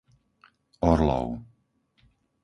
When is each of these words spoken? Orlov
Orlov 0.87 1.29